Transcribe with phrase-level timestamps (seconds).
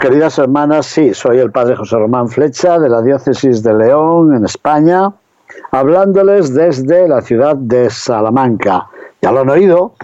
[0.00, 4.44] Queridas hermanas, sí, soy el padre José Román Flecha de la diócesis de León, en
[4.44, 5.12] España,
[5.72, 8.86] hablándoles desde la ciudad de Salamanca.
[9.20, 9.94] Ya lo han oído,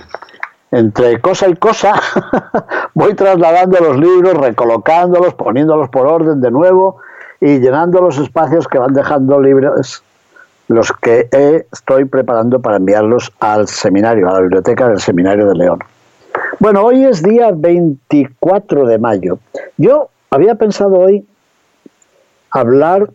[0.73, 1.95] entre cosa y cosa
[2.95, 6.97] voy trasladando los libros, recolocándolos, poniéndolos por orden de nuevo
[7.41, 10.03] y llenando los espacios que van dejando libres
[10.67, 15.79] los que estoy preparando para enviarlos al seminario, a la biblioteca del Seminario de León.
[16.61, 19.39] Bueno, hoy es día 24 de mayo.
[19.77, 21.27] Yo había pensado hoy
[22.51, 23.11] hablar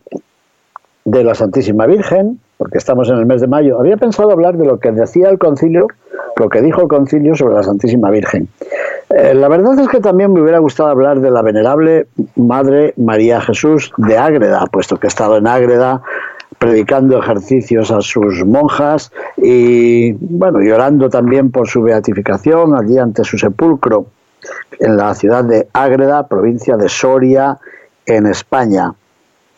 [1.05, 3.79] de la Santísima Virgen, porque estamos en el mes de mayo.
[3.79, 5.87] Había pensado hablar de lo que decía el concilio,
[6.35, 8.49] lo que dijo el concilio sobre la Santísima Virgen.
[9.09, 13.41] Eh, la verdad es que también me hubiera gustado hablar de la venerable Madre María
[13.41, 16.01] Jesús de Ágreda, puesto que he estado en Ágreda
[16.57, 23.37] predicando ejercicios a sus monjas y, bueno, llorando también por su beatificación allí ante su
[23.37, 24.07] sepulcro
[24.79, 27.59] en la ciudad de Ágreda, provincia de Soria,
[28.05, 28.93] en España.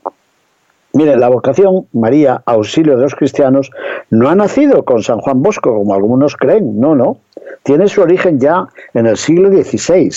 [0.92, 3.70] Mire, la vocación María, auxilio de los cristianos,
[4.10, 7.18] no ha nacido con San Juan Bosco, como algunos creen, no, no.
[7.64, 10.10] Tiene su origen ya en el siglo XVI.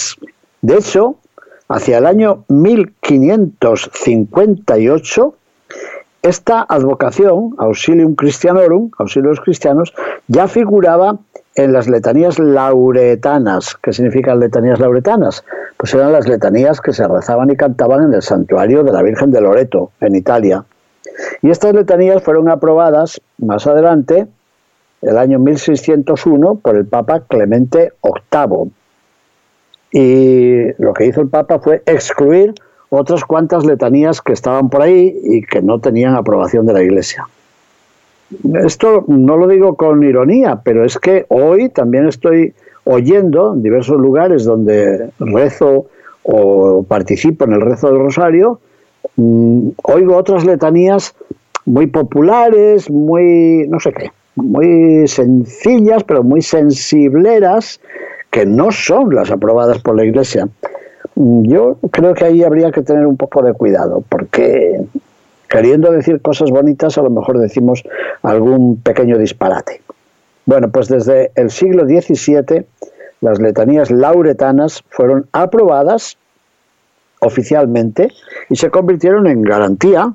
[0.62, 1.16] De hecho,
[1.69, 5.35] hacia el año 1558,
[6.22, 9.94] esta advocación, Auxilium Christianorum, auxilio los cristianos,
[10.28, 11.18] ya figuraba
[11.56, 13.78] en las letanías lauretanas.
[13.81, 15.46] ¿Qué significan letanías lauretanas?
[15.78, 19.31] Pues eran las letanías que se rezaban y cantaban en el santuario de la Virgen
[19.31, 20.66] de Loreto, en Italia.
[21.41, 24.28] Y estas letanías fueron aprobadas más adelante,
[25.01, 28.74] el año 1601, por el Papa Clemente VIII.
[29.92, 32.54] Y lo que hizo el Papa fue excluir
[32.90, 37.28] otras cuantas letanías que estaban por ahí y que no tenían aprobación de la Iglesia.
[38.64, 44.00] Esto no lo digo con ironía, pero es que hoy también estoy oyendo en diversos
[44.00, 45.88] lugares donde rezo
[46.24, 48.60] o participo en el rezo del rosario,
[49.16, 51.16] mm, oigo otras letanías
[51.66, 57.80] muy populares, muy, no sé qué, muy sencillas, pero muy sensibleras,
[58.32, 60.48] que no son las aprobadas por la Iglesia.
[61.16, 64.82] Mm, yo creo que ahí habría que tener un poco de cuidado, porque
[65.50, 67.84] queriendo decir cosas bonitas, a lo mejor decimos
[68.22, 69.82] algún pequeño disparate.
[70.46, 72.66] Bueno, pues desde el siglo XVII
[73.22, 76.18] las letanías lauretanas fueron aprobadas
[77.20, 78.10] oficialmente
[78.50, 80.14] y se convirtieron en garantía,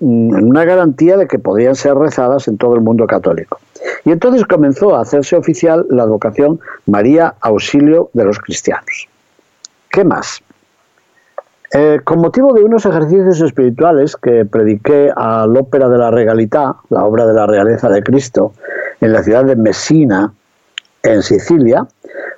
[0.00, 3.60] una garantía de que podían ser rezadas en todo el mundo católico.
[4.04, 9.08] Y entonces comenzó a hacerse oficial la advocación María Auxilio de los Cristianos.
[9.90, 10.42] ¿Qué más?
[11.72, 17.04] Eh, con motivo de unos ejercicios espirituales que prediqué al Ópera de la Regalità, la
[17.04, 18.52] obra de la realeza de Cristo,
[19.00, 20.32] en la ciudad de Messina,
[21.02, 21.86] en Sicilia,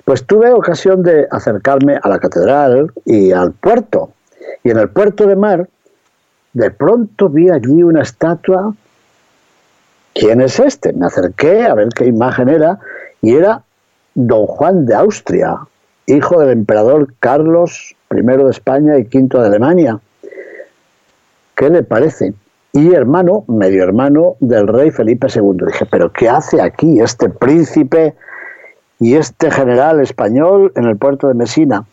[0.05, 4.11] pues tuve ocasión de acercarme a la catedral y al puerto.
[4.63, 5.67] Y en el puerto de mar,
[6.53, 8.73] de pronto vi allí una estatua.
[10.13, 10.93] ¿Quién es este?
[10.93, 12.79] Me acerqué a ver qué imagen era
[13.21, 13.63] y era
[14.13, 15.57] don Juan de Austria,
[16.05, 19.99] hijo del emperador Carlos primero de España y quinto de Alemania.
[21.55, 22.33] ¿Qué le parece?
[22.71, 25.65] Y hermano, medio hermano del rey Felipe II.
[25.67, 28.15] Dije, pero ¿qué hace aquí este príncipe
[29.03, 31.83] y este general español en el puerto de Mesina.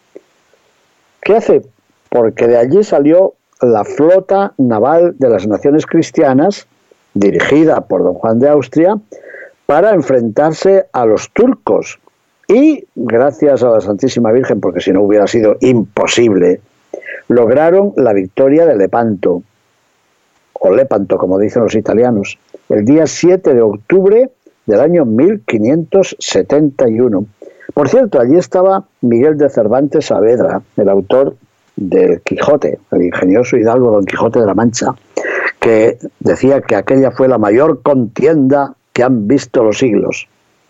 [1.21, 1.63] ¿Qué hace?
[2.09, 6.67] Porque de allí salió la flota naval de las naciones cristianas,
[7.15, 8.99] dirigida por don Juan de Austria,
[9.67, 11.99] para enfrentarse a los turcos.
[12.49, 16.61] Y gracias a la Santísima Virgen, porque si no hubiera sido imposible,
[17.29, 19.43] lograron la victoria de Lepanto,
[20.53, 24.31] o Lepanto, como dicen los italianos, el día 7 de octubre
[24.67, 27.27] del año 1571.
[27.73, 31.37] Por cierto, allí estaba Miguel de Cervantes Saavedra, el autor
[31.81, 34.95] del Quijote, el ingenioso hidalgo Don Quijote de la Mancha,
[35.59, 40.29] que decía que aquella fue la mayor contienda que han visto los siglos,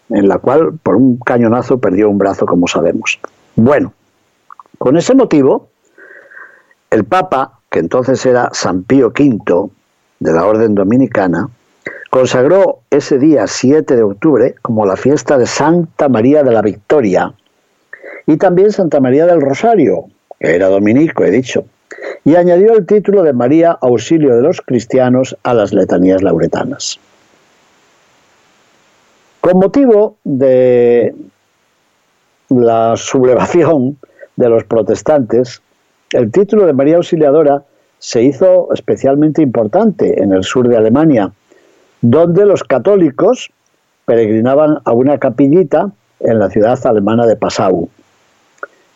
[0.08, 3.18] en la cual por un cañonazo perdió un brazo, como sabemos.
[3.56, 3.92] Bueno,
[4.78, 5.68] con ese motivo,
[6.90, 9.70] el Papa, que entonces era San Pío V,
[10.20, 11.48] de la Orden Dominicana,
[12.10, 17.34] consagró ese día 7 de octubre como la fiesta de Santa María de la Victoria
[18.26, 20.06] y también Santa María del Rosario,
[20.40, 21.66] era dominico, he dicho,
[22.24, 26.98] y añadió el título de María Auxilio de los Cristianos a las letanías lauretanas.
[29.40, 31.14] Con motivo de
[32.48, 33.98] la sublevación
[34.36, 35.62] de los protestantes,
[36.12, 37.62] el título de María Auxiliadora
[37.98, 41.32] se hizo especialmente importante en el sur de Alemania,
[42.00, 43.50] donde los católicos
[44.06, 45.90] peregrinaban a una capillita
[46.20, 47.88] en la ciudad alemana de Passau.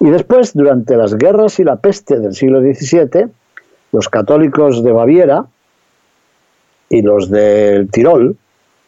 [0.04, 3.24] Y después, durante las guerras y la peste del siglo XVII,
[3.90, 5.46] los católicos de Baviera
[6.90, 8.36] y los del Tirol,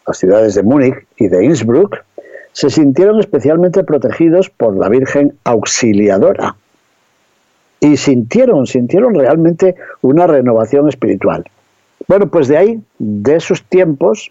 [0.06, 2.04] las ciudades de Múnich y de Innsbruck,
[2.52, 6.54] se sintieron especialmente protegidos por la Virgen Auxiliadora.
[7.80, 11.46] Y sintieron, sintieron realmente una renovación espiritual.
[12.08, 14.30] Bueno, pues de ahí, de esos tiempos,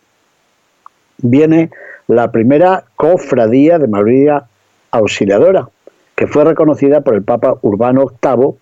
[1.18, 1.72] viene
[2.08, 4.44] la primera cofradía de María
[4.92, 5.68] Auxiliadora,
[6.16, 8.56] que fue reconocida por el Papa Urbano VIII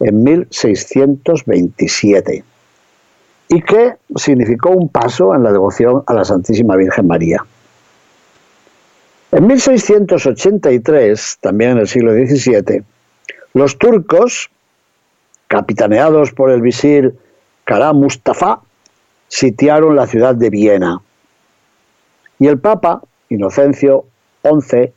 [0.00, 2.44] en 1627
[3.48, 7.44] y que significó un paso en la devoción a la Santísima Virgen María.
[9.32, 12.82] En 1683, también en el siglo XVII,
[13.54, 14.50] los turcos,
[15.48, 17.14] capitaneados por el visir
[17.64, 18.60] Kara Mustafa,
[19.28, 21.00] sitiaron la ciudad de Viena.
[22.38, 24.04] Y el Papa, Inocencio
[24.42, 24.92] XI,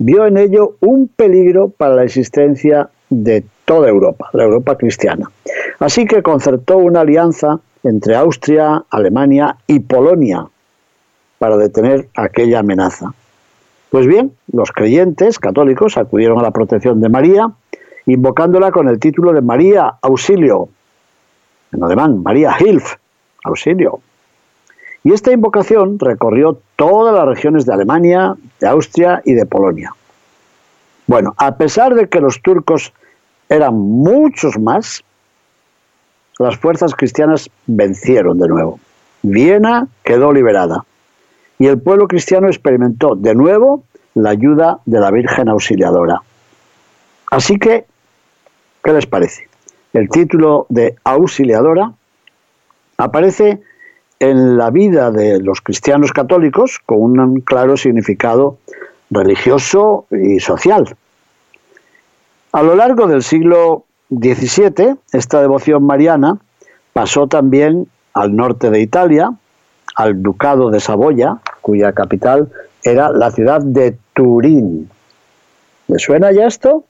[0.00, 5.30] vio en ello un peligro para la existencia de toda Europa, la Europa cristiana.
[5.78, 10.46] Así que concertó una alianza entre Austria, Alemania y Polonia
[11.38, 13.12] para detener aquella amenaza.
[13.90, 17.50] Pues bien, los creyentes católicos acudieron a la protección de María,
[18.06, 20.68] invocándola con el título de María Auxilio,
[21.72, 22.94] en alemán, María Hilf,
[23.44, 24.00] auxilio.
[25.02, 29.94] Y esta invocación recorrió todas las regiones de Alemania, de Austria y de Polonia.
[31.06, 32.92] Bueno, a pesar de que los turcos
[33.48, 35.02] eran muchos más,
[36.38, 38.78] las fuerzas cristianas vencieron de nuevo.
[39.22, 40.84] Viena quedó liberada
[41.58, 46.22] y el pueblo cristiano experimentó de nuevo la ayuda de la Virgen Auxiliadora.
[47.30, 47.86] Así que,
[48.82, 49.48] ¿qué les parece?
[49.92, 51.92] El título de Auxiliadora
[52.96, 53.60] aparece
[54.20, 58.58] en la vida de los cristianos católicos con un claro significado
[59.10, 60.94] religioso y social.
[62.52, 66.38] A lo largo del siglo XVII, esta devoción mariana
[66.92, 69.32] pasó también al norte de Italia,
[69.96, 72.50] al Ducado de Saboya, cuya capital
[72.82, 74.90] era la ciudad de Turín.
[75.88, 76.84] ¿Le suena ya esto?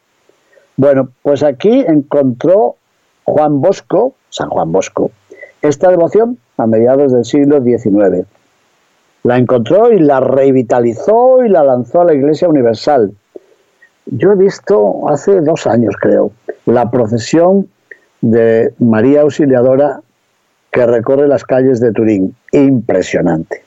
[0.76, 2.76] Bueno, pues aquí encontró
[3.25, 5.10] Juan Bosco, San Juan Bosco,
[5.62, 8.26] esta devoción a mediados del siglo XIX.
[9.22, 13.12] La encontró y la revitalizó y la lanzó a la Iglesia Universal.
[14.06, 16.32] Yo he visto hace dos años, creo,
[16.66, 17.68] la procesión
[18.20, 20.00] de María Auxiliadora
[20.70, 22.34] que recorre las calles de Turín.
[22.52, 23.62] Impresionante.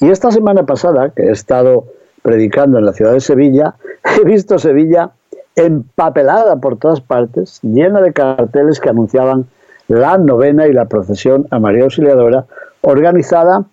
[0.00, 1.84] Y esta semana pasada, que he estado
[2.22, 3.74] predicando en la ciudad de Sevilla,
[4.20, 5.10] he visto Sevilla
[5.54, 9.46] empapelada por todas partes, llena de carteles que anunciaban
[9.88, 12.44] la novena y la procesión a María Auxiliadora,
[12.80, 13.64] organizada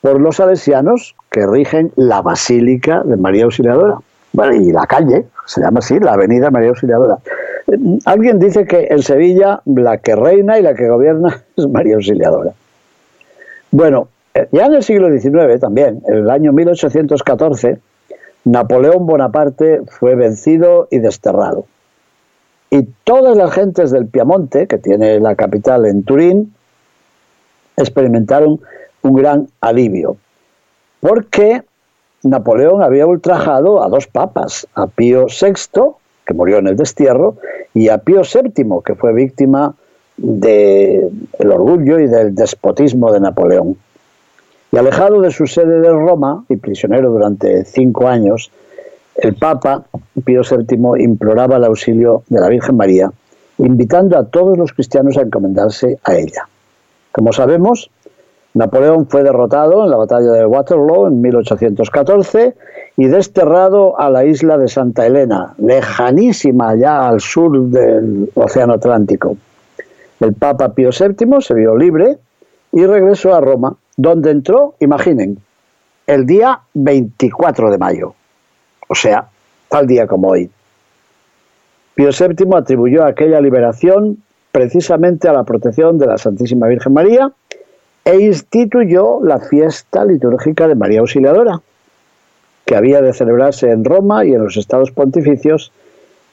[0.00, 3.98] por los salesianos que rigen la Basílica de María Auxiliadora.
[4.32, 7.18] Bueno, y la calle, se llama así, la Avenida María Auxiliadora.
[8.04, 12.52] Alguien dice que en Sevilla la que reina y la que gobierna es María Auxiliadora.
[13.70, 17.78] Bueno, eh, ya en el siglo XIX también, en el año 1814,
[18.44, 21.66] Napoleón Bonaparte fue vencido y desterrado.
[22.70, 26.54] Y todas las gentes del Piamonte, que tiene la capital en Turín,
[27.76, 28.60] experimentaron
[29.02, 30.16] un gran alivio,
[31.00, 31.62] porque
[32.24, 35.92] Napoleón había ultrajado a dos papas, a Pío VI,
[36.26, 37.36] que murió en el destierro,
[37.74, 39.74] y a Pío VII, que fue víctima
[40.16, 41.10] del
[41.50, 43.76] orgullo y del despotismo de Napoleón.
[44.72, 48.50] Y alejado de su sede de Roma y prisionero durante cinco años,
[49.18, 49.84] el Papa
[50.24, 53.10] Pío VII imploraba el auxilio de la Virgen María,
[53.58, 56.48] invitando a todos los cristianos a encomendarse a ella.
[57.10, 57.90] Como sabemos,
[58.54, 62.54] Napoleón fue derrotado en la batalla de Waterloo en 1814
[62.96, 69.36] y desterrado a la isla de Santa Elena, lejanísima allá al sur del Océano Atlántico.
[70.20, 72.18] El Papa Pío VII se vio libre
[72.72, 75.38] y regresó a Roma, donde entró, imaginen,
[76.06, 78.14] el día 24 de mayo,
[78.88, 79.28] o sea,
[79.68, 80.50] tal día como hoy.
[81.94, 84.18] Pío VII atribuyó aquella liberación
[84.50, 87.30] precisamente a la protección de la Santísima Virgen María
[88.04, 91.60] e instituyó la fiesta litúrgica de María Auxiliadora,
[92.64, 95.72] que había de celebrarse en Roma y en los estados pontificios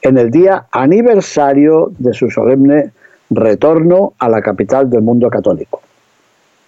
[0.02, 2.92] en el día aniversario de su solemne
[3.30, 5.82] retorno a la capital del mundo católico.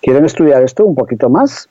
[0.01, 1.69] ¿Quieren estudiar esto un poquito más?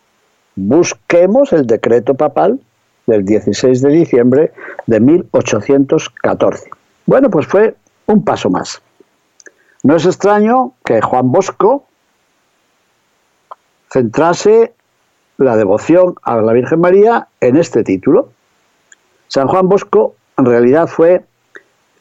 [0.54, 2.60] Busquemos el decreto papal
[3.06, 4.52] del 16 de diciembre
[4.86, 6.70] de 1814.
[7.06, 8.82] Bueno, pues fue un paso más.
[9.82, 11.84] No es extraño que Juan Bosco
[13.90, 14.74] centrase
[15.38, 18.30] la devoción a la Virgen María en este título.
[19.28, 21.24] San Juan Bosco en realidad fue,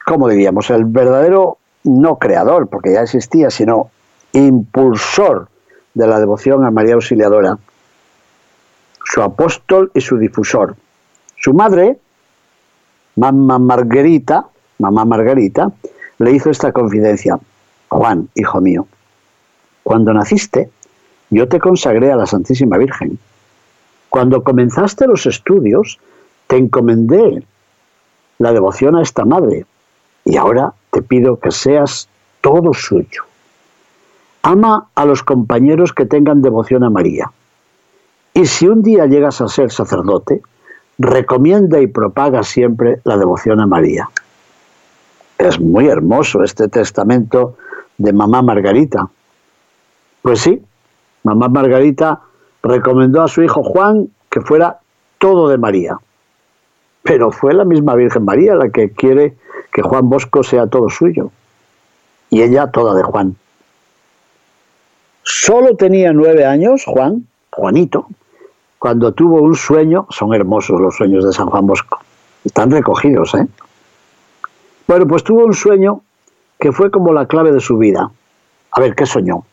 [0.06, 3.92] como diríamos, el verdadero no creador, porque ya existía, sino
[4.34, 5.50] impulsor
[5.94, 7.58] de la devoción a María Auxiliadora,
[9.04, 10.76] su apóstol y su difusor.
[11.46, 12.00] Su madre,
[13.18, 14.48] mamá Margarita,
[14.80, 15.72] mamá Margarita,
[16.18, 17.38] le hizo esta confidencia.
[17.88, 18.88] Juan, hijo mío,
[19.84, 20.72] cuando naciste,
[21.30, 23.20] yo te consagré a la Santísima Virgen.
[24.10, 26.00] Cuando comenzaste los estudios,
[26.48, 27.44] te encomendé
[28.40, 29.68] la devoción a esta madre
[30.24, 32.10] y ahora te pido que seas
[32.42, 33.22] todo suyo.
[34.42, 37.32] Ama a los compañeros que tengan devoción a María.
[38.34, 40.42] Y si un día llegas a ser sacerdote,
[40.98, 44.10] recomienda y propaga siempre la devoción a María.
[45.38, 47.58] Es muy hermoso este testamento
[47.98, 49.10] de mamá Margarita.
[50.22, 50.64] Pues sí,
[51.24, 52.22] mamá Margarita
[52.64, 54.80] recomendó a su hijo Juan que fuera
[55.18, 55.98] todo de María.
[57.04, 59.36] Pero fue la misma Virgen María la que quiere
[59.72, 61.32] que Juan Bosco sea todo suyo.
[62.30, 63.36] Y ella toda de Juan.
[65.24, 68.08] Solo tenía nueve años Juan, Juanito,
[68.86, 71.98] cuando tuvo un sueño, son hermosos los sueños de San Juan Bosco,
[72.44, 73.48] están recogidos, ¿eh?
[74.88, 76.02] Bueno, pues tuvo un sueño
[76.60, 78.12] que fue como la clave de su vida.
[78.70, 79.44] A ver, ¿qué soñó?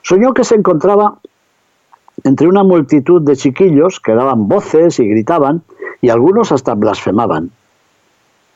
[0.00, 1.18] Soñó que se encontraba
[2.24, 5.60] entre una multitud de chiquillos que daban voces y gritaban,
[6.00, 7.50] y algunos hasta blasfemaban.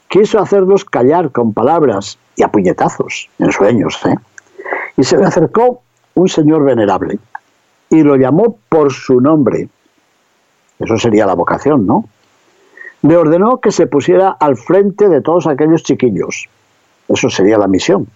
[0.09, 4.15] Quiso hacerlos callar con palabras y a puñetazos, en sueños, ¿eh?
[4.97, 5.83] Y se le acercó
[6.15, 7.19] un señor venerable
[7.91, 9.69] y lo llamó por su nombre.
[10.85, 12.05] Eso sería la vocación, ¿no?
[13.03, 16.49] Le ordenó que se pusiera al frente de todos aquellos chiquillos
[17.09, 18.07] eso sería la misión.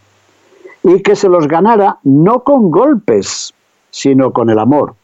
[0.83, 3.53] Y que se los ganara no con golpes,
[3.91, 4.95] sino con el amor.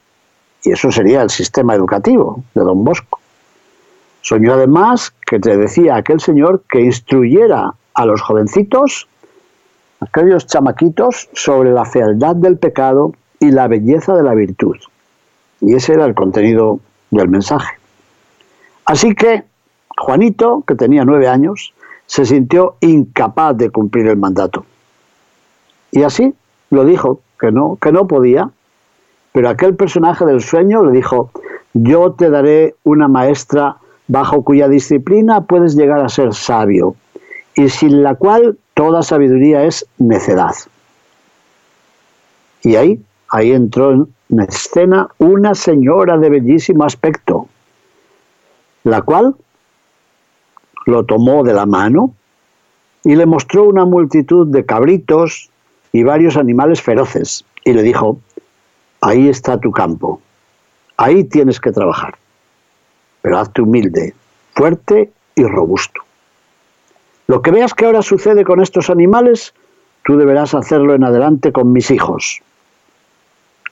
[0.63, 3.19] Y eso sería el sistema educativo de don Bosco.
[4.23, 9.07] Soñó además que te decía aquel señor que instruyera a los jovencitos,
[10.01, 14.77] aquellos chamaquitos, sobre la fealdad del pecado y la belleza de la virtud.
[15.61, 16.81] Y ese era el contenido
[17.21, 17.77] del mensaje.
[18.85, 19.45] Así que
[19.97, 21.73] Juanito, que tenía nueve años,
[22.07, 24.67] se sintió incapaz de cumplir el mandato.
[25.91, 26.35] Y así
[26.71, 28.51] lo dijo, que no, que no podía,
[29.33, 31.31] pero aquel personaje del sueño le dijo,
[31.73, 36.95] yo te daré una maestra bajo cuya disciplina puedes llegar a ser sabio,
[37.55, 40.55] y sin la cual toda sabiduría es necedad.
[42.63, 47.47] Y ahí, ahí entró en escena una señora de bellísimo aspecto,
[48.83, 49.37] la cual
[50.87, 52.13] lo tomó de la mano
[53.05, 55.51] y le mostró una multitud de cabritos
[55.93, 58.19] y varios animales feroces y le dijo,
[59.01, 60.21] ahí está tu campo,
[60.97, 62.17] ahí tienes que trabajar,
[63.23, 64.15] pero hazte humilde,
[64.55, 66.01] fuerte y robusto.
[67.27, 69.55] Lo que veas que ahora sucede con estos animales,
[70.05, 72.43] tú deberás hacerlo en adelante con mis hijos.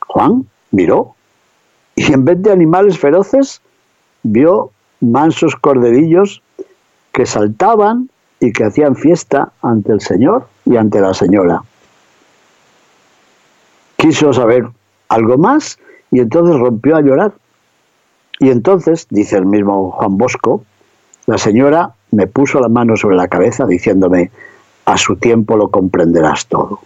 [0.07, 1.15] Juan miró
[1.95, 3.61] y en vez de animales feroces,
[4.23, 6.43] vio mansos corderillos
[7.13, 8.09] que saltaban
[8.41, 11.63] y que hacían fiesta ante el Señor y ante la señora.
[13.97, 14.69] Quiso saber
[15.09, 15.79] algo más
[16.11, 17.33] y entonces rompió a llorar.
[18.41, 20.65] Y entonces, dice el mismo Juan Bosco,
[21.27, 24.31] la señora me puso la mano sobre la cabeza diciéndome,
[24.85, 26.81] a su tiempo lo comprenderás todo.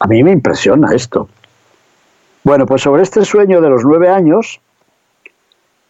[0.00, 1.28] A mí me impresiona esto.
[2.44, 4.60] Bueno, pues sobre este sueño de los nueve años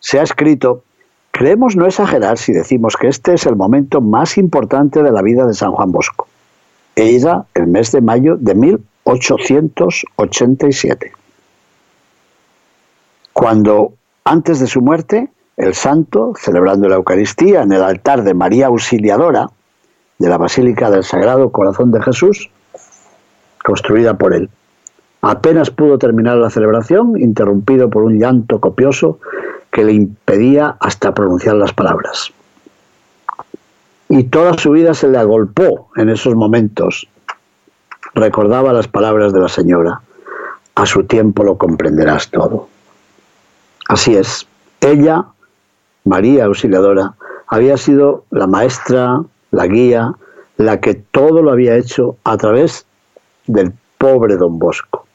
[0.01, 0.83] se ha escrito,
[1.31, 5.45] creemos no exagerar si decimos que este es el momento más importante de la vida
[5.47, 6.27] de San Juan Bosco.
[6.97, 11.13] Ella, el mes de mayo de 1887.
[13.33, 13.93] Cuando,
[14.25, 19.49] antes de su muerte, el santo, celebrando la Eucaristía en el altar de María Auxiliadora
[20.19, 22.51] de la Basílica del Sagrado Corazón de Jesús,
[23.65, 24.51] construida por él.
[25.21, 29.19] Apenas pudo terminar la celebración, interrumpido por un llanto copioso
[29.71, 32.33] que le impedía hasta pronunciar las palabras.
[34.09, 37.09] Y toda su vida se le agolpó en esos momentos.
[38.15, 40.01] Recordaba las palabras de la señora.
[40.75, 42.69] A su tiempo lo comprenderás todo.
[43.89, 44.47] Así es.
[44.81, 45.27] Ella,
[46.05, 47.15] María Auxiliadora,
[47.49, 50.15] había sido la maestra, la guía,
[50.57, 52.87] la que todo lo había hecho a través
[53.47, 55.08] del pobre don Bosco.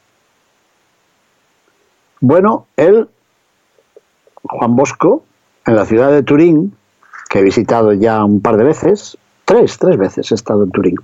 [2.25, 3.09] Bueno, él,
[4.43, 5.25] Juan Bosco,
[5.65, 6.73] en la ciudad de Turín,
[7.29, 10.95] que he visitado ya un par de veces, tres, tres veces he estado en Turín,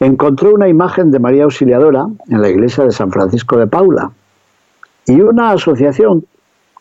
[0.00, 4.10] encontró una imagen de María Auxiliadora en la iglesia de San Francisco de Paula
[5.06, 6.26] y una asociación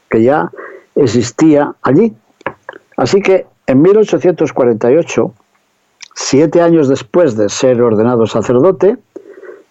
[0.09, 0.49] que ya
[0.95, 2.11] existía allí.
[2.97, 5.31] Así que en 1848,
[6.15, 8.97] siete años después de ser ordenado sacerdote,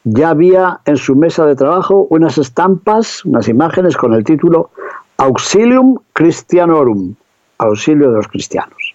[0.04, 4.71] ya había en su mesa de trabajo unas estampas, unas imágenes con el título
[5.16, 7.14] Auxilium Christianorum,
[7.59, 8.94] auxilio de los cristianos.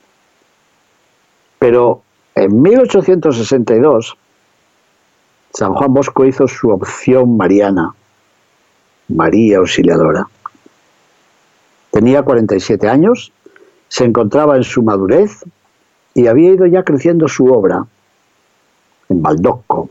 [1.60, 2.02] Pero
[2.36, 4.18] en 1862,
[5.54, 7.96] San Juan Bosco hizo su opción mariana,
[9.08, 10.28] María Auxiliadora.
[11.92, 13.32] Tenía 47 años,
[13.88, 15.46] se encontraba en su madurez
[16.14, 17.86] y había ido ya creciendo su obra
[19.10, 19.90] en Baldocco,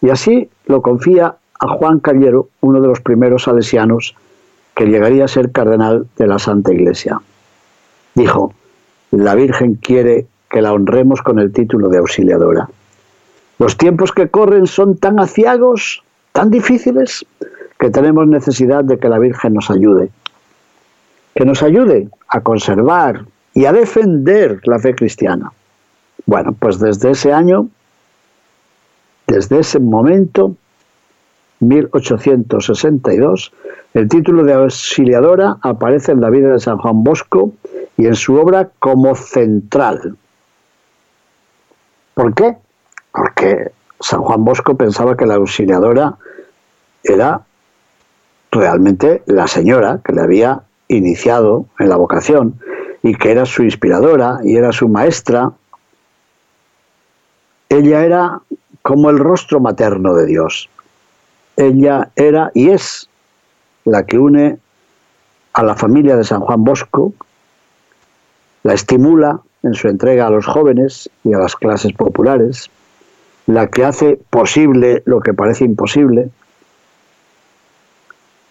[0.00, 4.14] y así lo confía a Juan Callero, uno de los primeros salesianos
[4.74, 7.20] que llegaría a ser cardenal de la Santa Iglesia.
[8.14, 8.54] Dijo,
[9.10, 12.68] la Virgen quiere que la honremos con el título de auxiliadora.
[13.58, 17.26] Los tiempos que corren son tan aciagos, tan difíciles,
[17.78, 20.10] que tenemos necesidad de que la Virgen nos ayude.
[21.34, 25.52] Que nos ayude a conservar y a defender la fe cristiana.
[26.26, 27.68] Bueno, pues desde ese año
[29.30, 30.56] desde ese momento,
[31.60, 33.52] 1862,
[33.94, 37.52] el título de auxiliadora aparece en la vida de San Juan Bosco
[37.96, 40.16] y en su obra como central.
[42.14, 42.56] ¿Por qué?
[43.12, 46.16] Porque San Juan Bosco pensaba que la auxiliadora
[47.04, 47.42] era
[48.50, 52.58] realmente la señora que le había iniciado en la vocación
[53.04, 55.52] y que era su inspiradora y era su maestra.
[57.68, 58.40] Ella era
[58.82, 60.68] como el rostro materno de Dios.
[61.56, 63.08] Ella era y es
[63.84, 64.58] la que une
[65.52, 67.12] a la familia de San Juan Bosco,
[68.62, 72.70] la estimula en su entrega a los jóvenes y a las clases populares,
[73.46, 76.30] la que hace posible lo que parece imposible.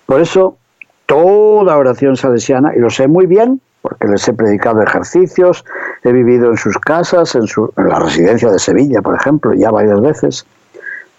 [0.05, 0.57] Por eso,
[1.05, 5.63] toda oración salesiana, y lo sé muy bien, porque les he predicado ejercicios,
[6.03, 7.45] he vivido en sus casas, en,
[7.77, 10.45] la residencia de Sevilla, por ejemplo, ya varias veces.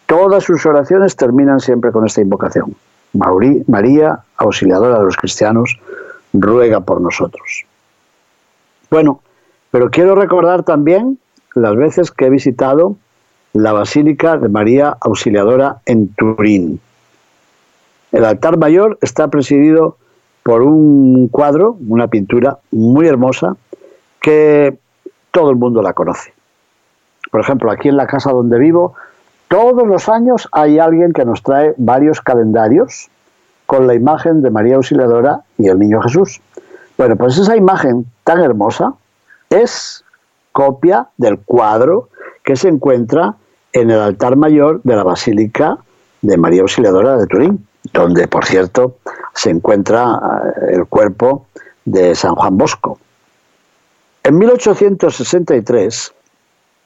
[0.07, 2.75] Todas sus oraciones terminan siempre con esta invocación.
[3.13, 5.79] María, auxiliadora de los cristianos,
[6.33, 7.65] ruega por nosotros.
[8.91, 9.21] Bueno,
[9.71, 11.19] pero quiero recordar también
[11.55, 12.97] las veces que he visitado
[13.53, 16.81] la Basílica de María Auxiliadora en Turín.
[18.13, 19.97] El altar mayor está presidido
[20.43, 23.57] por un cuadro, una pintura muy hermosa,
[24.21, 24.79] que
[25.31, 26.33] todo el mundo la conoce.
[27.31, 28.95] Por ejemplo, aquí en la casa donde vivo,
[29.49, 33.09] todos los años hay alguien que nos trae varios calendarios
[33.67, 36.41] con la imagen de María Auxiliadora y el Niño Jesús.
[36.99, 38.95] Bueno, pues esa imagen tan hermosa
[39.49, 40.05] es
[40.53, 42.09] copia del cuadro
[42.45, 43.37] que se encuentra
[43.73, 45.79] en el altar mayor de la Basílica
[46.23, 48.97] de María Auxiliadora de Turín, donde, por cierto,
[49.35, 50.21] se encuentra
[50.61, 51.47] eh, el cuerpo
[51.85, 52.99] de San Juan Bosco.
[54.23, 56.13] En 1863,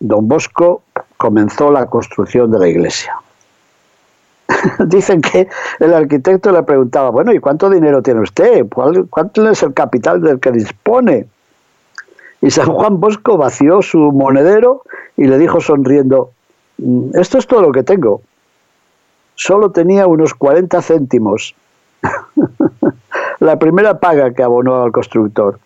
[0.00, 0.82] don Bosco
[1.16, 3.16] comenzó la construcción de la iglesia.
[4.86, 5.48] Dicen que
[5.80, 8.66] el arquitecto le preguntaba, bueno, ¿y cuánto dinero tiene usted?
[8.68, 11.26] ¿Cuánto es el capital del que dispone?
[12.40, 14.82] Y San Juan Bosco vació su monedero
[15.16, 16.30] y le dijo sonriendo,
[16.78, 18.22] mm, esto es todo lo que tengo.
[19.34, 21.54] Solo tenía unos 40 céntimos.
[23.40, 25.58] la primera paga que abonó al constructor.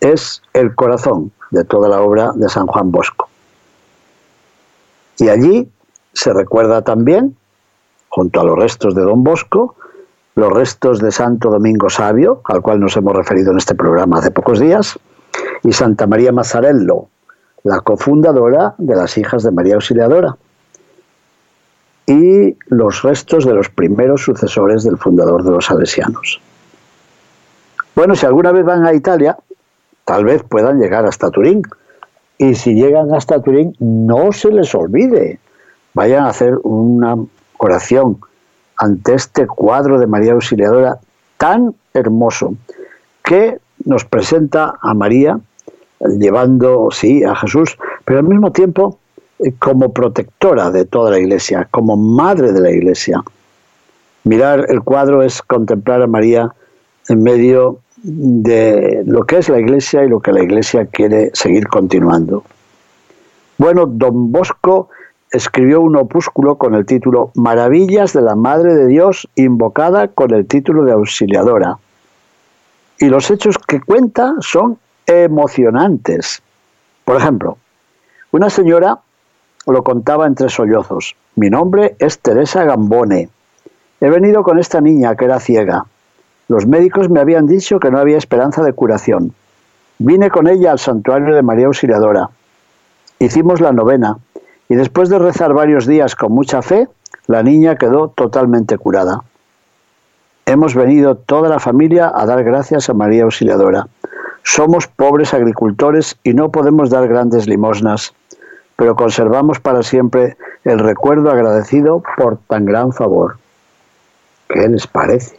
[0.00, 3.28] es el corazón de toda la obra de San Juan Bosco.
[5.18, 5.70] Y allí
[6.12, 7.36] se recuerda también,
[8.08, 9.76] junto a los restos de Don Bosco,
[10.34, 14.30] los restos de Santo Domingo Sabio, al cual nos hemos referido en este programa hace
[14.30, 14.98] pocos días,
[15.62, 17.08] y Santa María Mazzarello,
[17.64, 20.36] la cofundadora de las hijas de María Auxiliadora,
[22.06, 26.40] y los restos de los primeros sucesores del fundador de los salesianos.
[27.96, 29.36] Bueno, si alguna vez van a Italia,
[30.04, 31.62] tal vez puedan llegar hasta Turín.
[32.38, 35.40] Y si llegan hasta Turín, no se les olvide.
[35.94, 37.16] Vayan a hacer una
[37.58, 38.18] oración
[38.76, 40.98] ante este cuadro de María Auxiliadora
[41.38, 42.54] tan hermoso
[43.24, 45.38] que nos presenta a María
[46.18, 48.98] llevando, sí, a Jesús, pero al mismo tiempo
[49.38, 53.22] eh, como protectora de toda la iglesia, como madre de la iglesia.
[54.24, 56.52] Mirar el cuadro es contemplar a María
[57.08, 61.68] en medio de lo que es la Iglesia y lo que la Iglesia quiere seguir
[61.68, 62.44] continuando.
[63.58, 64.88] Bueno, don Bosco
[65.30, 70.46] escribió un opúsculo con el título Maravillas de la Madre de Dios, invocada con el
[70.46, 71.78] título de auxiliadora.
[72.98, 76.42] Y los hechos que cuenta son emocionantes.
[77.04, 77.58] Por ejemplo,
[78.32, 78.98] una señora
[79.66, 81.14] lo contaba entre sollozos.
[81.34, 83.28] Mi nombre es Teresa Gambone.
[84.00, 85.86] He venido con esta niña que era ciega.
[86.48, 89.34] Los médicos me habían dicho que no había esperanza de curación.
[89.98, 92.30] Vine con ella al santuario de María Auxiliadora.
[93.18, 94.18] Hicimos la novena
[94.68, 96.88] y después de rezar varios días con mucha fe,
[97.26, 99.22] la niña quedó totalmente curada.
[100.48, 103.88] Hemos venido toda la familia a dar gracias a María Auxiliadora.
[104.44, 108.14] Somos pobres agricultores y no podemos dar grandes limosnas,
[108.76, 113.38] pero conservamos para siempre el recuerdo agradecido por tan gran favor.
[114.48, 115.36] ¿Qué les parece?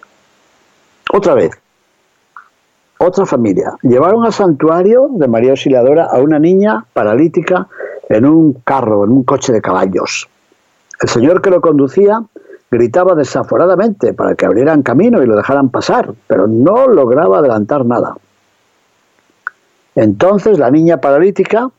[1.14, 1.52] Otra vez,
[2.98, 3.76] otra familia.
[3.84, 7.70] Llevaron al santuario de María Auxiliadora a una niña paralítica
[8.10, 10.28] en un carro, en un coche de caballos.
[11.00, 12.22] El señor que lo conducía
[12.70, 18.16] gritaba desaforadamente para que abrieran camino y lo dejaran pasar, pero no lograba adelantar nada.
[19.96, 21.70] Entonces la niña paralítica,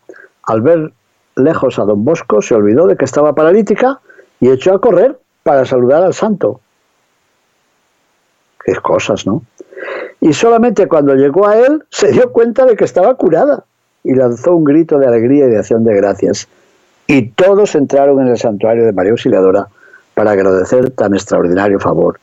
[0.44, 0.92] al ver
[1.37, 4.01] lejos a don Bosco, se olvidó de que estaba paralítica
[4.40, 6.61] y echó a correr para saludar al santo
[8.77, 9.42] cosas, ¿no?
[10.20, 13.64] Y solamente cuando llegó a él se dio cuenta de que estaba curada
[14.05, 16.48] y lanzó un grito de alegría y de acción de gracias.
[17.07, 19.68] Y todos entraron en el santuario de María Auxiliadora
[20.18, 22.18] para agradecer tan extraordinario favor.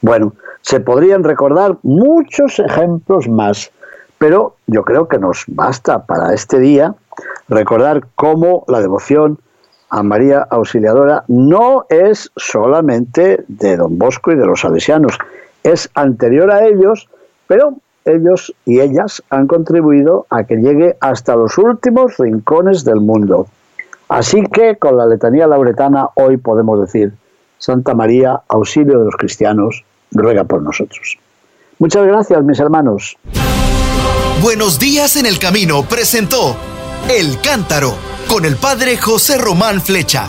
[0.00, 3.70] Bueno, se podrían recordar muchos ejemplos más,
[4.18, 6.96] pero yo creo que nos basta para este día
[7.48, 9.38] recordar cómo la devoción
[9.90, 15.16] a María Auxiliadora no es solamente de don Bosco y de los salesianos,
[15.62, 17.08] es anterior a ellos,
[17.46, 17.74] pero
[18.04, 23.46] ellos y ellas han contribuido a que llegue hasta los últimos rincones del mundo.
[24.10, 27.12] Así que con la letanía lauretana hoy podemos decir,
[27.58, 31.16] Santa María, auxilio de los cristianos, ruega por nosotros.
[31.78, 33.16] Muchas gracias, mis hermanos.
[34.42, 36.56] Buenos días en el camino presentó
[37.08, 37.94] El Cántaro
[38.28, 40.28] con el padre José Román Flecha.